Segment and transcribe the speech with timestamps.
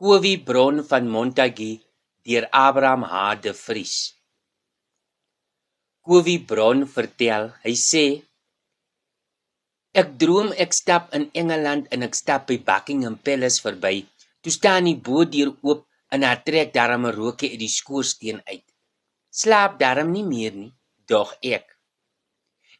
[0.00, 1.82] Kowie Bron van Montague
[2.24, 3.96] deur Abraham H de Vries.
[6.00, 8.04] Kowie Bron vertel, hy sê
[9.92, 13.98] Ek droom ek stap in Engeland en ek stap by Buckingham Palace verby.
[14.40, 18.64] Toe staan die bootdeur oop en daar trek darm 'n rookie uit die skoorsteen uit.
[19.40, 20.72] Slaap darm nie meer nie,
[21.12, 21.66] dog ek.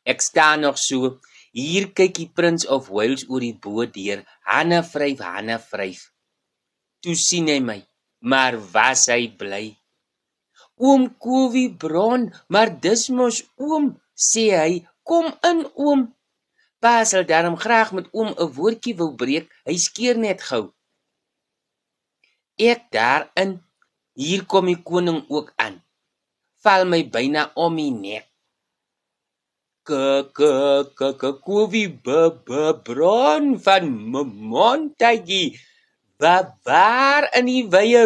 [0.06, 1.20] Ek staan nog so.
[1.52, 4.24] Hier kyk die Prince of Wales oor die bootdeur.
[4.48, 6.08] Hanne vryf, hanne vryf.
[7.00, 7.78] Toe sien hy my,
[8.30, 9.66] maar was hy bly?
[10.80, 13.86] Oom Kowie Bron, maar dis mos oom,
[14.28, 14.74] sê hy,
[15.08, 16.02] kom in oom.
[16.80, 20.64] Pa sal darm graag met oom 'n woordjie wou breek, hy skeer net gou.
[22.70, 23.52] Ek daarin,
[24.22, 25.80] hier kom die koning ook aan.
[26.62, 28.26] Val my byna om die nek.
[29.88, 29.90] K
[30.36, 30.40] k
[30.98, 32.08] k k Kowie b
[32.46, 32.48] b
[32.84, 33.84] Bron van
[34.52, 35.56] Montague.
[36.20, 38.04] Waar waar in die wye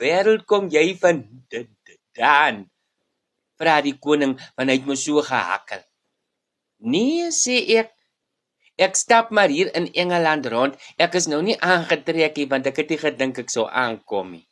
[0.00, 2.64] wêreld kom jy vandaan?
[3.60, 5.82] Vra die koning want hy het my so gehakkel.
[6.78, 7.92] Nee, sê ek.
[8.78, 10.78] Ek stap maar hier in Engeland rond.
[10.96, 14.46] Ek is nou nie aangetrek nie want ek het nie gedink ek sou aankom nie.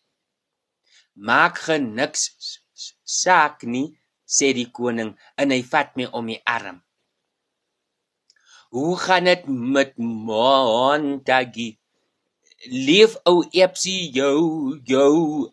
[1.16, 2.28] Maak geniks
[3.06, 3.94] saak nie,
[4.28, 6.82] sê die koning en hy vat my om die arm.
[8.74, 11.78] Hoe gaan dit met Montague?
[12.70, 15.52] Leef ou Epsie jou jou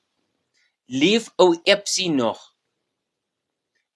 [0.88, 2.40] Leef ou Epsie nog.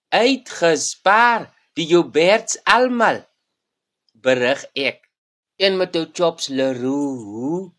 [0.09, 3.23] Uitgespaar die Jouberts almal.
[4.13, 5.03] Berig ek.
[5.57, 7.73] En met ou chops Leroux.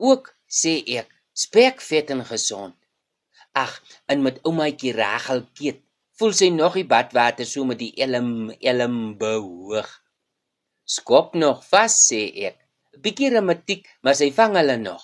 [0.00, 2.76] Ook sê ek, spek vet en gesond.
[3.56, 3.72] Ag,
[4.06, 5.82] en met oumaatjie Rachel Keet,
[6.20, 9.88] voel sy nog die badwater so met die elm elm behoog.
[10.84, 12.58] Skop nog vas sê ek.
[12.98, 15.02] Bietjie rematiek, maar sy vang hulle nog.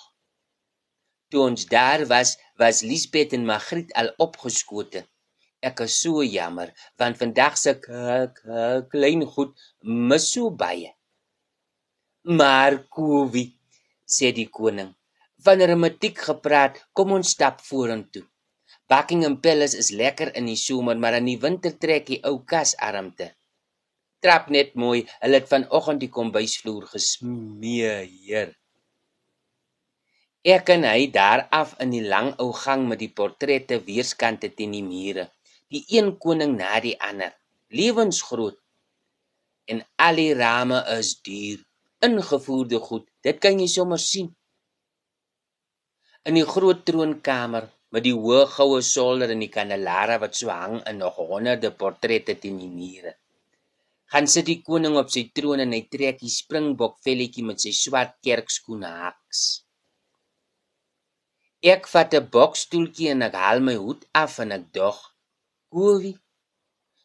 [1.31, 5.03] Toe ons daar was, was Liesbeth en Magriet al opgeskote.
[5.65, 6.71] Ek is so jammer,
[7.01, 7.73] want vandag se
[8.91, 10.93] klein goed mis so baie.
[12.27, 13.49] Maar Kowie,
[14.05, 14.93] sê die koning,
[15.43, 18.25] van rematiek gepraat, kom ons stap vorentoe.
[18.87, 22.75] Buckingham Palace is lekker in die somer, maar in die winter trek die ou kas
[22.79, 23.33] armte
[24.23, 25.03] trap net mooi.
[25.21, 28.53] Hulle het vanoggend die kombuisvloer gesmeer.
[30.47, 34.75] Ek en hy daar af in die lang ou gang met die portrette weerskante teen
[34.77, 35.27] die mure.
[35.73, 37.33] Die een koning na die ander,
[37.75, 38.55] lewensgroot.
[39.67, 41.59] En al die rame is duur,
[42.07, 43.03] ingevoerde goed.
[43.25, 44.29] Dit kan jy sommer sien.
[46.23, 50.79] In die groot troonkamer met die hoë goue solder en die kandelare wat so hang
[50.87, 53.15] in nog honderde portrette teen die mure
[54.11, 57.73] gaan sit die koning op sy troon en hy trek die springbok velletjie met sy
[57.75, 59.41] swart kerkskoene haks.
[61.73, 64.97] Ek vat 'n bokstoeltjie en ek haal my hoed af en ek dog,
[65.73, 66.15] "Kowie,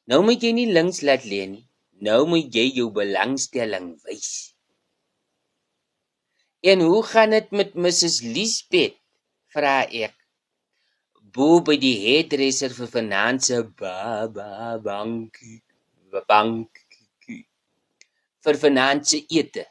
[0.09, 1.67] nou moet jy nie links laat lê nie.
[2.07, 4.55] Nou moet jy jou belangstelling wys."
[6.63, 8.17] "En hoe gaan dit met Mrs.
[8.35, 8.99] Liesbeth?"
[9.55, 10.15] vra ek.
[11.35, 15.63] "Bo by die hairdresser vir finansie ba ba bankie."
[16.21, 16.82] bank
[18.45, 19.65] vir vanaand se ete,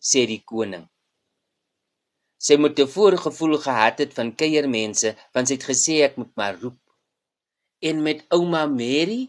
[0.00, 0.86] sê die koning.
[2.38, 6.54] Sy moet 'n voorgevoel gehad het van kuiermense, want sy het gesê ek moet maar
[6.62, 6.82] roep.
[7.88, 9.22] En met ouma Mary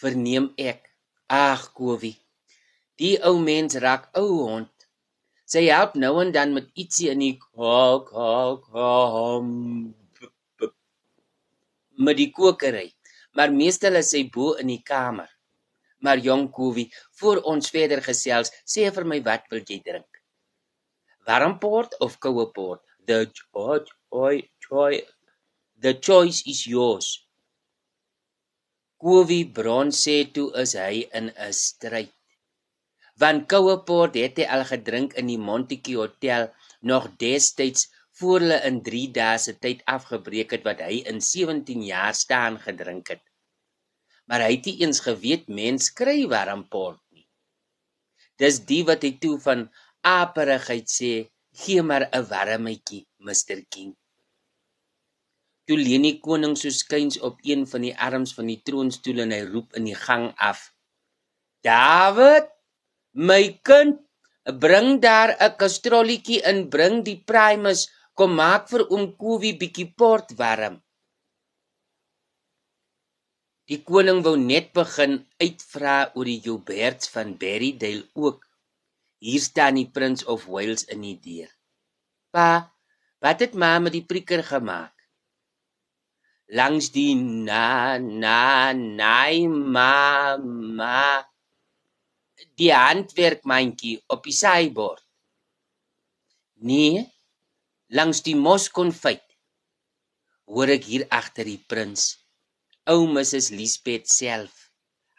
[0.00, 0.80] verneem ek,
[1.28, 2.16] ag Kowie,
[3.00, 4.74] die ou mens raak ou hond.
[5.48, 9.48] Sy help nou en dan met ietsie in die kok kok hom
[11.98, 12.92] met die kokery,
[13.34, 15.30] maar meestal is sy bo in die kamer.
[16.00, 20.22] Jong Kowie, voor ons verder gesels, sê vir my wat wil jy drink?
[21.26, 22.80] Warmport of koue port?
[23.06, 23.90] The choice,
[24.60, 25.06] choice,
[25.80, 27.26] the choice is yours.
[29.00, 32.12] Kowie Bron sê toe is hy in 'n stryd.
[33.18, 37.88] Want koue port het hy al gedrink in die Montetjie Hotel nog destyds
[38.18, 42.58] voor hulle in 3 dae se tyd afgebreek het wat hy in 17 jaar staan
[42.58, 43.27] gedrink het
[44.28, 47.24] maar hy het nie eens geweet mens kry warm port nie.
[48.38, 49.66] Dis die wat hy toe van
[50.06, 51.12] aperigheid sê,
[51.62, 53.96] gee maar 'n warmetjie, Mr King.
[55.66, 59.32] Toe leun die koning so skuins op een van die arms van die troonstoel en
[59.36, 60.72] hy roep in die gang af:
[61.64, 62.48] "David,
[63.12, 63.98] my kind,
[64.64, 70.32] bring daar 'n kastrolletjie in, bring die primus, kom maak vir oom Kowie bietjie port
[70.36, 70.82] warm."
[73.68, 78.46] Die koning wou net begin uitvra oor die Jouberts van Berrydale ook.
[79.20, 81.50] Hier staan die Prince of Wales in die deur.
[82.32, 82.72] Pa,
[83.20, 84.94] wat het ma met die prieker gemaak?
[86.56, 91.02] Langs die na na naai ma ma
[92.56, 95.04] die handwerkmandjie op die saaibord.
[96.64, 97.04] Nee,
[97.92, 99.26] langs die moskonfyt.
[100.48, 102.14] Hoor ek hier agter die prins.
[102.88, 104.70] Ou Mrs Liesbeth self.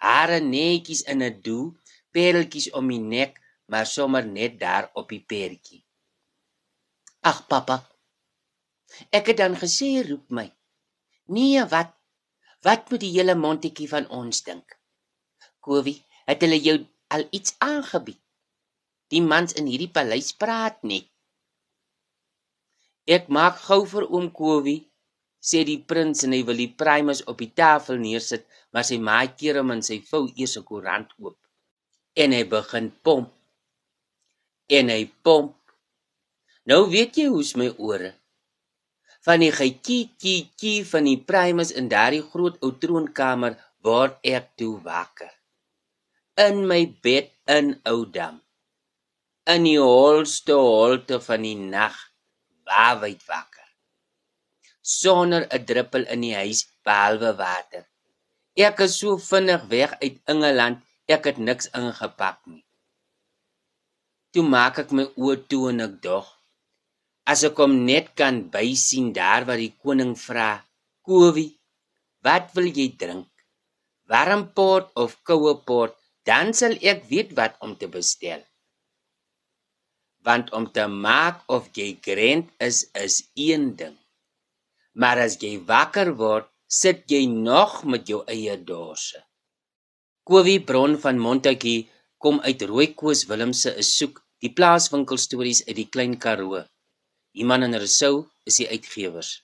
[0.02, 1.68] Hare netjies in 'n doel,
[2.14, 3.38] pereltjies om die nek,
[3.72, 5.86] maar sommer net daar op die pertjie.
[7.22, 7.78] Ag pappa.
[9.12, 10.48] Ek het dan gesê roep my.
[11.36, 11.94] Nee, wat?
[12.66, 14.80] Wat moet die hele mondetjie van ons dink?
[15.60, 16.78] Kowie, het hulle jou
[17.08, 18.22] al iets aangebied?
[19.14, 21.06] Die mans in hierdie paleis praat net.
[23.06, 24.89] Ek maak gou vir oom Kowie,
[25.40, 29.32] sê die prins en hy wil die primus op die tafel neersit, maar sy maai
[29.40, 31.38] keer hom in sy vou eers 'n koerant oop.
[32.16, 33.32] En hy begin pomp.
[34.78, 35.56] En hy pomp.
[36.70, 38.14] Nou weet jy hoe's my ore.
[39.26, 45.32] Van die getjie van die primus in daardie groot ou troonkamer word ek toe wakker.
[46.36, 48.42] In my bed in Oudam.
[49.50, 51.96] In die holste holte van die nag,
[52.68, 53.59] waawyd wakker.
[54.98, 57.84] Sonder 'n druppel in die huis behalwe water.
[58.68, 60.82] Ek is so vinnig weg uit Engeland,
[61.16, 62.66] ek het niks ingepak nie.
[64.32, 66.28] Toe maak ek my oë toe en ek dog
[67.32, 70.52] as ek hom net kan bysien daar waar die koning vra,
[71.06, 71.60] "Kowie,
[72.26, 73.30] wat wil jy drink?
[74.10, 75.94] Warm port of koue port?"
[76.26, 78.42] Dan sal ek weet wat om te bestel.
[80.26, 83.98] Want om te maak of jy grend is is een ding.
[84.96, 89.22] Maar as jy wakker word, sit jy nog met jou eie dorse.
[90.30, 91.90] Kowie Bron van Montetjie
[92.22, 96.64] kom uit Rooikoos Willemse is soek die plaaswinkel stories uit die klein Karoo.
[97.34, 99.40] Iman en Rousseau is die uitgewers.